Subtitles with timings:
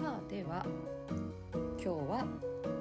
[0.00, 0.64] さあでは
[1.52, 2.26] 今日は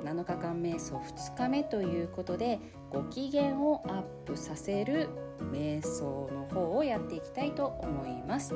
[0.06, 5.10] 7日間瞑想2日目ということでご機嫌をアップさせる
[5.52, 8.56] 瞑想の方をやっていきたいと思います。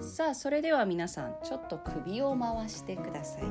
[0.00, 3.42] さあそれでは皆さんちょっと首を回してください。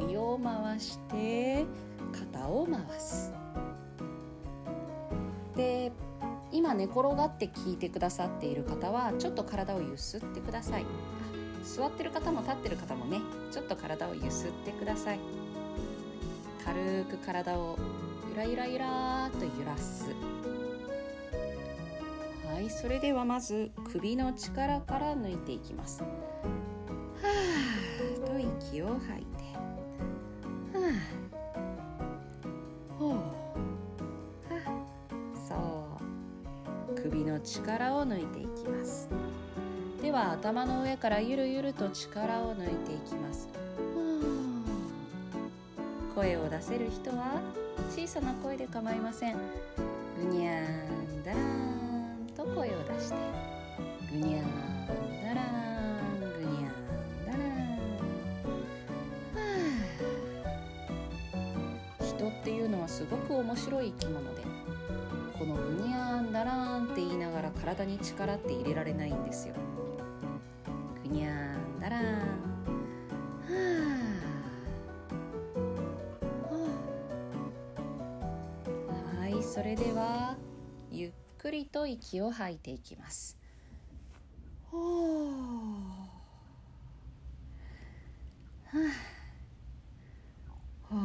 [0.00, 1.64] 首を回して
[2.12, 3.32] 肩を回す。
[5.56, 5.90] で
[6.52, 10.84] 今寝転がって聞いてくださっている方はちょっと体をゆすってください。
[11.62, 13.20] 座ってる方も立ってる方もね
[13.50, 15.20] ちょっと体をゆすってください。
[16.64, 17.78] 軽く体を
[18.30, 20.14] ゆらゆらゆらと揺らす。
[22.46, 26.02] はいそれではまず首の力から抜いていきます。
[26.02, 29.44] はーと息を吐いて。
[30.74, 33.12] はーほう。
[33.12, 33.20] は
[35.34, 35.54] そ
[36.92, 36.94] う。
[37.00, 39.08] 首の力を抜いていきます。
[40.08, 43.46] では頭の上からゆるゆると力を抜いていきます。
[46.14, 47.42] 声を出せる人は
[47.94, 49.36] 小さな声で構いません。
[50.18, 53.16] ぐにゃんだらんと声を出して。
[54.10, 54.44] ぐにゃん
[54.86, 56.72] だらんぐにゃん
[57.26, 57.78] だらん。
[62.00, 64.40] 人っていうのはすごく面白い生き物で
[65.38, 69.54] このぐにゃんだらんって言いながら体に力って入れられないんですよ。
[71.04, 72.18] ぐにゃんだらんは
[79.20, 79.20] あ。
[79.20, 80.36] はいそれでは
[80.90, 83.38] ゆっくりと息を吐いていきます。
[84.72, 85.28] ほう
[88.66, 88.90] は
[90.90, 90.94] あ。
[90.94, 90.98] は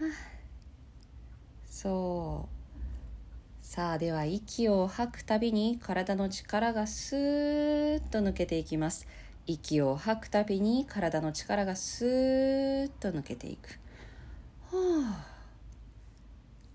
[0.00, 0.33] あ。
[1.84, 3.66] そう。
[3.66, 9.06] さあでは息を吐くたびに体の力がスーッと抜けていきます。
[9.46, 13.78] 息を吐くたびに体の力がスーッと抜けていく。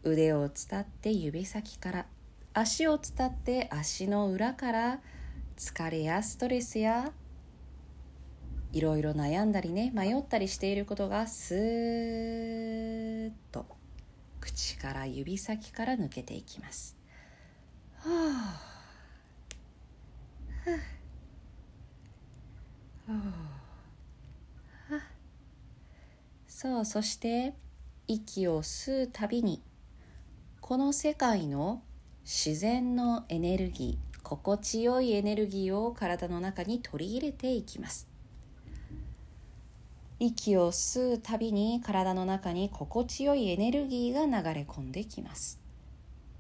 [0.04, 2.06] 腕を伝って指先から。
[2.54, 5.00] 足を伝って足の裏から。
[5.58, 7.12] 疲れやストレスや。
[8.74, 13.79] いろいろ悩んだりね迷ったりしていることがスーッと。
[14.40, 16.98] 口から指先から抜けていきます。
[17.98, 18.12] はあ、
[23.08, 25.02] はあ、はあ、
[26.48, 27.54] そうそして
[28.08, 29.62] 息を吸うたびに
[30.62, 31.84] この世界の
[32.24, 38.08] 自然のエネルギー心地よいエネルギーを体の中に取り入れていきます。
[40.20, 45.60] 息を吸うたびに体の中に心地よいエネルギーが流れ込んできます。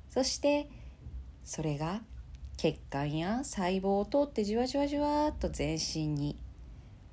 [0.09, 0.69] そして
[1.43, 2.01] それが
[2.57, 6.35] 血管や細胞を通ってじわじわじわっと全身に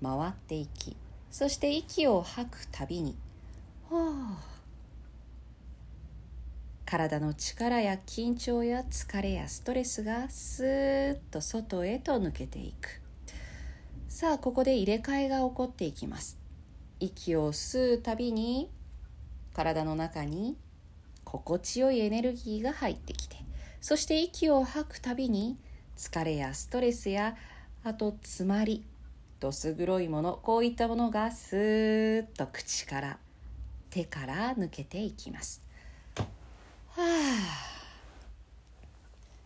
[0.02, 0.96] 回っていき
[1.30, 3.16] そして息を吐くたびに
[6.84, 13.00] 体の力や緊張や疲れやストレスがスーッと外へと抜けていく。
[14.08, 16.38] さあここで入れ替えが起こっていきます。
[17.00, 18.70] 息を吸うたびに
[19.54, 20.56] 体の中に
[21.24, 23.36] 心地よいエネルギーが入ってきて
[23.80, 25.58] そして息を吐くたびに
[25.96, 27.36] 疲れやストレスや
[27.84, 28.84] あと詰まり
[29.40, 33.18] どす黒いものこういったものがスーッと口から
[33.90, 35.62] 手から抜けていきます。
[36.16, 37.76] はあ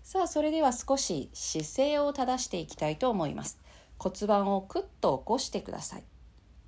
[0.02, 3.58] さあそれでは少し姿勢を正していきたいと思います。
[3.98, 6.04] 骨盤をクッと起こしてください。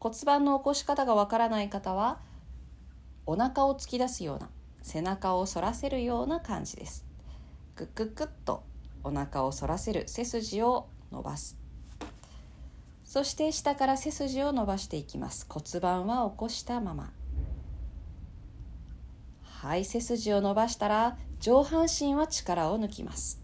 [0.02, 2.18] 骨盤の起こし方がわからない方は
[3.24, 4.48] お腹を突き出すような
[4.82, 7.06] 背中を反らせるような感じです。
[7.76, 8.64] グッグッグッと
[9.04, 11.56] お腹を反らせる背筋を伸ばす。
[13.04, 15.46] そして下から背筋を伸ばしていきます。
[15.48, 17.12] 骨盤は起こしたまま。
[19.44, 23.40] はい背筋を伸ばしたら上半身は力を抜きます。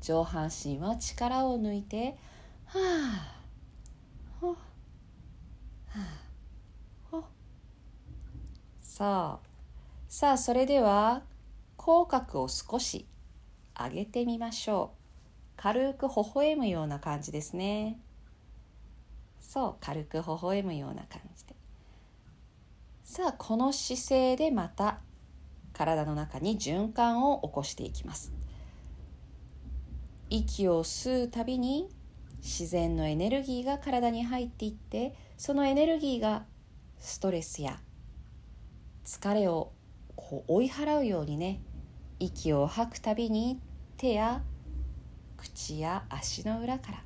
[0.00, 2.16] 上半身は力を抜いて
[2.66, 2.80] は
[3.34, 3.37] あ
[8.80, 9.48] さあ
[10.08, 11.22] さあそれでは
[11.76, 13.06] 口角を少し
[13.78, 14.98] 上げてみましょう。
[15.56, 18.00] 軽く微笑むような感じですね。
[19.40, 21.54] そう軽く微笑むような感じで。
[23.04, 24.98] さあこの姿勢でまた
[25.72, 28.32] 体の中に循環を起こしていきます。
[30.28, 31.88] 息を吸うたびに
[32.38, 36.44] 自然のエネルギーが体に入っていってそのエネルギーが
[36.98, 37.78] ストレスや
[39.06, 39.72] 疲れを
[40.16, 41.62] こう追い払うようにね
[42.18, 43.58] 息を吐くたびに
[43.96, 44.42] 手や
[45.38, 47.02] 口や足の裏から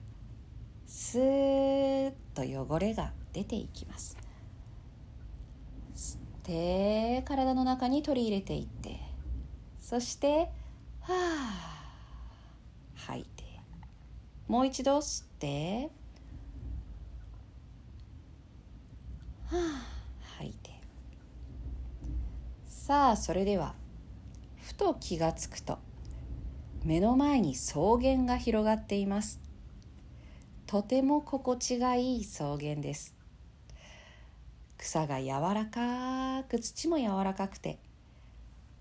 [0.87, 2.43] ススーッと
[2.75, 4.17] 汚れが出ていきます。
[5.95, 8.99] 吸って体の中に取り入れていって
[9.79, 10.49] そして
[11.01, 11.83] はあ
[12.95, 13.45] 吐いて
[14.49, 15.91] もう一度吸って
[19.42, 19.42] はあ
[20.39, 20.53] 吐い。
[20.53, 20.71] て
[22.67, 23.75] さあそれでは
[24.63, 25.79] ふと気がつくと
[26.85, 29.41] 目の前に草原が広がっています。
[30.67, 33.15] とても心地がいい草原です。
[34.79, 37.79] 草が柔らかく土も柔らかくて。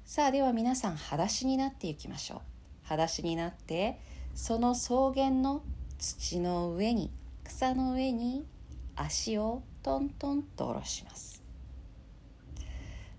[0.06, 2.40] さあでは皆さん裸足になっていきましょう。
[2.84, 4.00] 裸足になって
[4.34, 5.62] その草原の
[6.00, 7.12] 土の上に
[7.44, 8.46] 草の上に
[9.02, 11.44] 足をトントンと下ろします。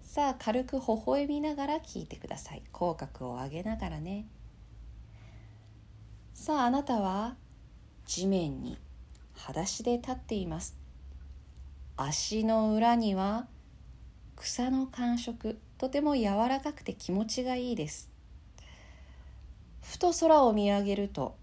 [0.03, 2.63] さあ軽く微笑みながら聞いてください。
[2.71, 4.27] 口角を上げながらね。
[6.35, 7.37] さああなたは
[8.05, 8.79] 地面に
[9.35, 10.77] 裸足で立っています。
[11.97, 13.47] 足の裏には
[14.37, 18.11] 草の感触とても柔らかくて気持ちがいいです。
[19.81, 21.37] ふと空を見上げると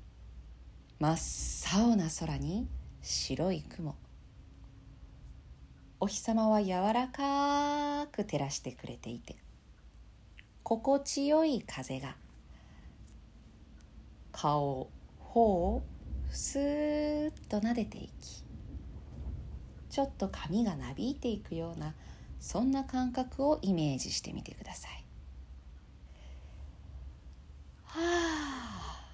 [1.00, 2.68] 真っ青な空に
[3.02, 3.96] 白い雲。
[6.02, 9.36] お日様は柔らかく照らしてくれていて
[10.64, 12.16] 心地よい風が
[14.32, 15.84] 顔頬を
[16.30, 18.44] スーッと撫でていき
[19.90, 21.94] ちょっと髪がなびいていくような
[22.40, 25.04] そんな感覚をイメージしてみてください。
[27.84, 29.06] はあ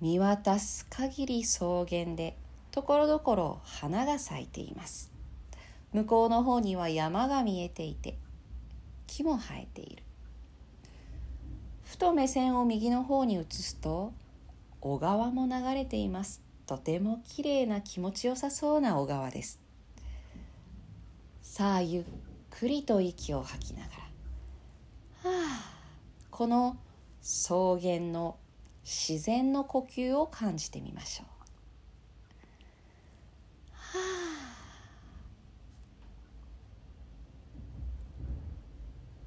[0.00, 2.36] 見渡す限り草原で
[2.76, 5.10] ところどころ花が咲いています。
[5.94, 8.18] 向こうの方には山が見えていて
[9.06, 10.02] 木も生えている。
[11.84, 14.12] ふと目線を右の方に移すと
[14.82, 16.42] 小川も流れています。
[16.66, 19.58] とてもきれいな気持ちよさそうな小川です。
[21.40, 22.04] さあゆっ
[22.50, 23.88] くりと息を吐きなが
[25.24, 25.78] らはあ
[26.30, 26.76] この
[27.22, 28.36] 草原の
[28.84, 31.35] 自然の呼吸を感じてみましょう。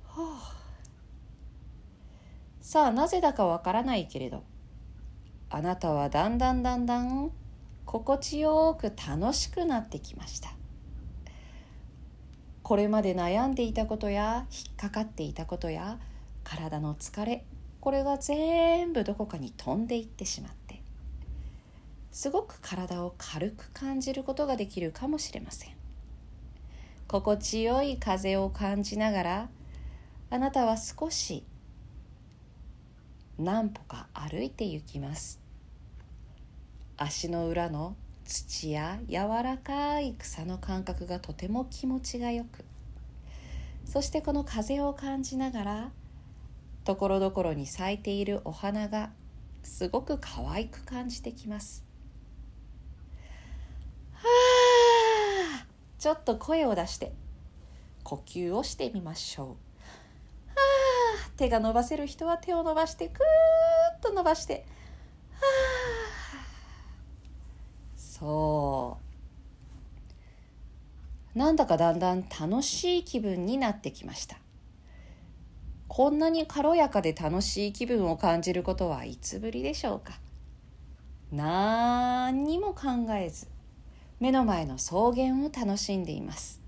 [0.05, 0.55] はあ。
[2.61, 4.43] さあなぜだかわからないけれど。
[5.51, 7.31] あなたはだんだんだんだん
[7.85, 10.51] 心地よく楽しくなってきました。
[12.61, 15.97] これまで悩んでいたことや引っかかっていたことや
[16.43, 17.43] 体の疲れ
[17.79, 20.78] これが全部どこかに飛んでいってしまって。
[22.11, 25.73] すごく体を軽く感じることができるかもしれません。
[27.07, 29.49] 心地よい風を感じながら
[30.29, 31.43] あなたは少し
[33.37, 35.41] 何歩か歩いて行きます。
[36.97, 37.95] 足の裏の
[38.25, 42.65] 土や柔らかい草の感覚がとても気持ちがよく。
[43.89, 45.91] そしてこの風を感じながら
[46.83, 49.09] ところどころに咲いているお花が
[49.63, 51.83] すごく可愛く感じてきます
[54.13, 54.27] は
[55.63, 55.65] あ
[55.99, 57.11] ちょっと声を出して
[58.03, 59.55] 呼吸をしてみましょう。
[61.35, 64.65] 手が伸ばせる人は手を伸ばしてくーっと伸ばして。
[65.33, 66.49] はあ
[67.97, 68.97] そ
[71.35, 71.37] う。
[71.37, 74.37] なんだかだんだん楽しい気分になってきました。
[75.87, 80.19] こんなに軽やかで楽しい気分を感じることはいつぶりでしょうか。
[81.31, 83.47] 何にも考えず。
[84.19, 86.61] 目の前の草原を楽しんでいます。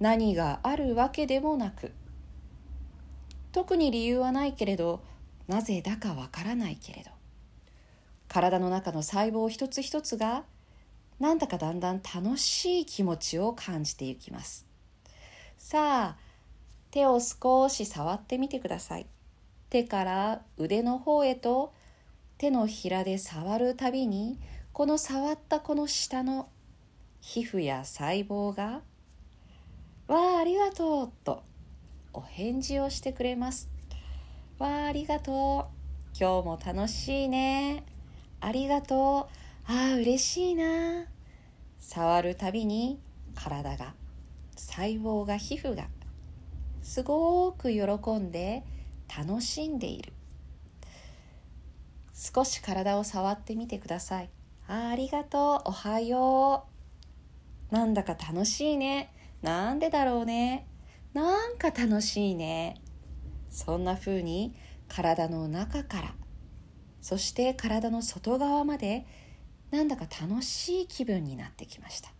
[0.00, 1.92] 何があるわけでもなく
[3.50, 5.02] 特に理由はないけれど
[5.48, 7.10] なぜだかわからないけれど
[8.28, 10.44] 体の中の細胞一つ一つが
[11.18, 14.66] なんだかだんだん楽しい気持ちを感じていきます。
[15.56, 16.16] さあ
[16.92, 19.06] 手を少し触ってみてください。
[19.68, 21.74] 手から腕の方へと
[22.38, 24.38] 手のひらで触るたびに
[24.78, 26.50] この触ったこの下の
[27.20, 28.82] 皮膚や細胞が
[30.06, 31.42] 「わあありがとう」と
[32.12, 33.68] お返事をしてくれます。
[34.56, 36.16] わあありがとう。
[36.16, 37.82] 今日も楽しいね。
[38.38, 39.28] ありがと
[39.66, 39.72] う。
[39.72, 41.06] ああ嬉しいな。
[41.80, 43.00] 触るたびに
[43.34, 43.96] 体が
[44.54, 45.88] 細胞が皮膚が
[46.82, 47.82] すごく喜
[48.12, 48.62] んで
[49.08, 50.12] 楽しんでいる。
[52.14, 54.30] 少し体を触ってみてください。
[54.70, 55.68] ありがとう。
[55.70, 56.66] おはよ
[57.70, 57.74] う。
[57.74, 59.12] なんだか楽しいね。
[59.40, 60.68] なんでだろうね。
[61.14, 62.76] なんか楽しいね。
[63.48, 64.54] そんな風に
[64.86, 66.14] 体の中から
[67.00, 69.06] そして体の外側まで
[69.70, 72.10] なんだか楽しい気分になってきました。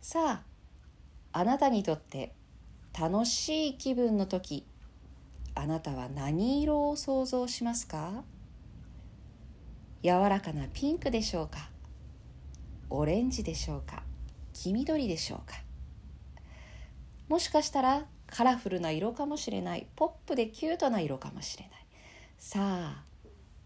[0.00, 0.44] さ
[1.32, 2.34] ああなたにとって
[2.98, 4.66] 楽しい気分の時
[5.54, 8.24] あなたは何色を想像しますか？
[10.04, 11.70] 柔らかなピンクでしょうか？
[12.90, 14.02] オレンジでしょうか？
[14.52, 15.56] 黄緑でしょうか？
[17.26, 19.86] もしかしたらカラフルな色かもしれない。
[19.96, 21.86] ポップでキュートな色かもしれない。
[22.36, 23.02] さあ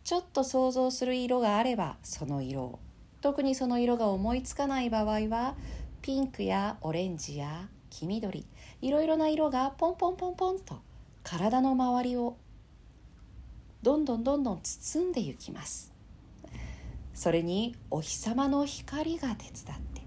[0.05, 2.79] ちょっと想像する色があればその色を。
[3.21, 5.57] 特にその色が思いつかない場合は
[6.03, 8.47] ピンクやオレンジや黄緑
[8.81, 10.77] いろいろな色がポンポンポンポンと
[11.25, 12.37] 体の周りを
[13.83, 15.93] どんどんどんどん包んでいきます。
[17.19, 20.03] それにお日様の光が手伝って。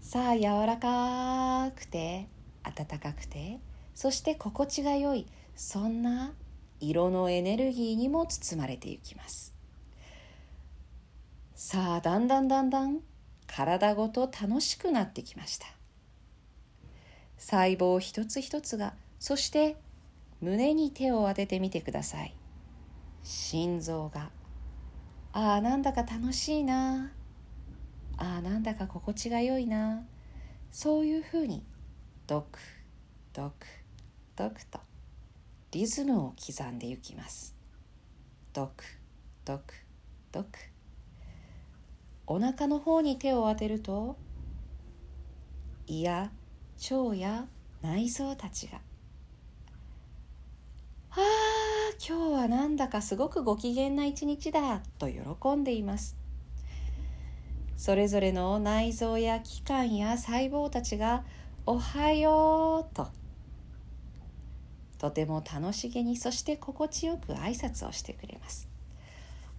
[0.00, 2.28] さあ柔らかくて
[2.62, 3.58] 暖かくて
[3.92, 5.26] そして心地が良い
[5.56, 6.32] そんな
[6.78, 9.52] 色のエネルギーにも包まれていきます。
[11.56, 13.00] さあだんだんだんだん
[13.48, 15.66] 体ごと楽しくなってきました。
[17.36, 19.76] 細胞一つ一つがそして
[20.40, 22.36] 胸に手を当ててみてください。
[23.24, 24.30] 心臓が
[25.36, 27.10] ああなんだか楽しいな。
[28.16, 30.06] ああなんだか心地が良いな。
[30.70, 31.64] そういうふうに
[32.28, 32.60] ドク
[33.32, 33.66] ドク
[34.36, 34.78] ドクと
[35.72, 37.56] リズムを刻んでいきます。
[38.52, 38.84] ドク
[39.44, 39.74] ドク
[40.30, 40.50] ドク。
[42.28, 44.16] お腹の方に手を当てると
[45.88, 46.30] 胃や
[46.90, 47.48] 腸や
[47.82, 48.78] 内臓たちが
[51.10, 51.20] 「ああ
[51.98, 56.16] 今日はなんだかすごくご機嫌な一日だ」と喜んでいます。
[57.76, 61.24] それぞれの内臓や器官や細胞たちが
[61.66, 63.08] 「おはよう」と。
[64.98, 68.68] とても楽しげにそして心地よく挨拶をしてくれます。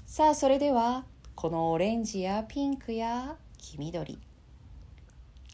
[0.05, 4.19] さあそれではこのオレンジやピンクや黄緑。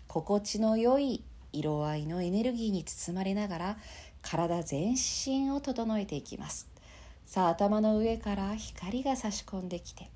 [0.08, 1.24] 心地の良い
[1.54, 3.78] 色合いのエネルギーに包まれながら
[4.22, 6.71] 体全身を整えていきます。
[7.32, 10.12] さあ頭の上から光が差し込んできて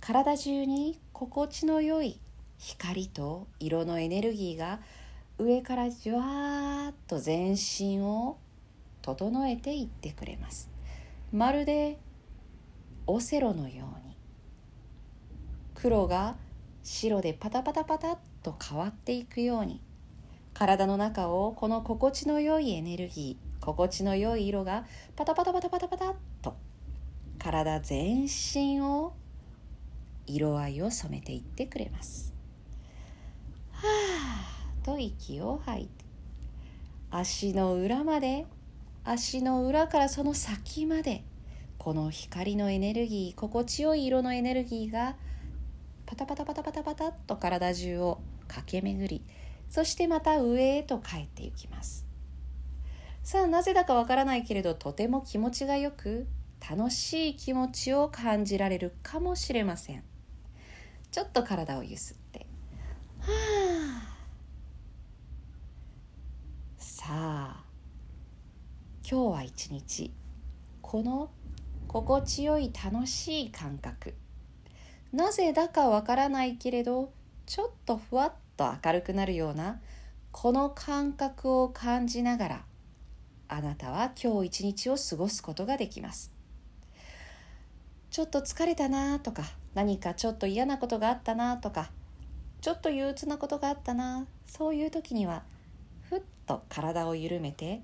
[0.00, 2.18] 体中に心地の良い
[2.56, 4.80] 光と色のエネルギーが
[5.36, 8.38] 上からじわーっと全身を
[9.02, 10.70] 整えていってくれます。
[11.30, 11.98] まるで
[13.06, 14.16] オセロのように。
[15.74, 16.36] 黒が
[16.82, 19.82] 白でパタパタパタっと変わっていくように
[20.54, 24.84] 体の中をこの心地の良いエネルギー心地の良い色が
[25.16, 26.54] パタパタパタパタパタっと
[27.38, 29.14] 体全身を
[30.26, 32.34] 色合いを染めていってくれます。
[33.72, 33.82] は
[34.82, 36.04] あと息を吐いて
[37.10, 38.44] 足の裏まで
[39.02, 41.24] 足の裏からその先まで
[41.78, 45.16] この光のエネルギー心地よい色のエネルギーが
[46.04, 49.22] パタパタパタパタパタっと体中を駆け巡り
[49.70, 52.13] そしてまた上へと帰っていきます。
[53.24, 56.26] さあなぜだかわからないけれどとても気持ちがよく
[56.70, 60.04] 楽しい気持ちを感じられるかもしれません。
[61.10, 62.46] ちょっと体をゆすって。
[63.20, 63.26] は
[64.10, 64.14] あ。
[66.76, 67.64] さあ
[69.10, 70.12] 今日は一日
[70.82, 71.30] この
[71.88, 74.14] 心地よい楽しい感覚。
[75.12, 77.10] なぜだかわからないけれど
[77.46, 79.80] ちょっとふわっと明るくなるような
[80.30, 82.64] この感覚を感じながら
[83.54, 86.32] あなたは今日一日を過ごすことができます。
[88.10, 89.44] ちょっと疲れたなとか
[89.74, 91.90] 何かちょっと嫌なことがあったなとか
[92.60, 95.42] ちょっと憂鬱なことがあったなそういう時には
[96.08, 97.82] ふっと体を緩めて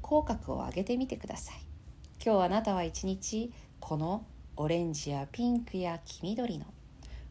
[0.00, 1.56] 口角を上げてみてください。
[2.24, 4.24] 今日あなたは一日この
[4.56, 6.66] オレンジやピンクや黄緑の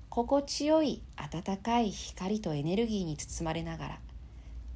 [0.09, 3.99] 心地よい温かい光とエネルギーに包まれながら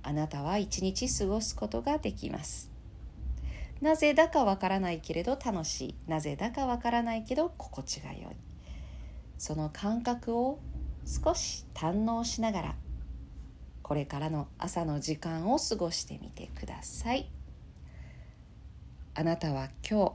[0.03, 2.70] あなたは一日過ごすことができます。
[3.81, 5.95] なぜだかわからないけれど楽しい。
[6.07, 8.35] なぜだかわからないけど心地が良い。
[9.37, 10.59] その感覚を
[11.05, 12.75] 少し堪能しながら
[13.81, 17.27] これからの朝の時間を過ごしてみてください。
[19.15, 20.13] あなたは今日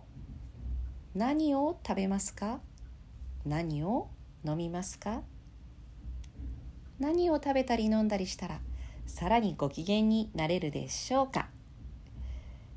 [1.17, 2.61] 何を食べますか？
[3.45, 4.09] 何を
[4.45, 5.23] 飲みますか？
[7.01, 8.61] 何を食べたり飲んだりしたら
[9.07, 11.49] さらにご機嫌になれるでしょうか？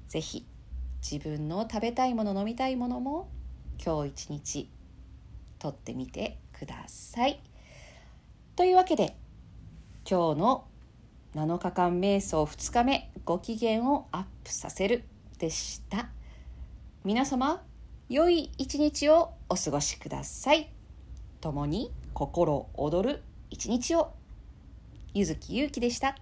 [0.08, 0.46] ぜひ
[1.02, 3.30] 自分の食べたいもの飲みたいものも
[3.84, 4.70] 今日一日
[5.58, 7.42] とってみてください。
[8.56, 9.16] というわけで
[10.10, 10.68] 今日の
[11.36, 15.04] 7日間瞑想2日目ご機嫌をアップさせる
[15.38, 16.10] でした。
[17.04, 17.64] 皆様
[18.10, 20.72] 良い一日をお過ごしください。
[21.42, 24.14] 共に心躍る一日を。
[25.14, 26.16] ゆずきゆうきでした。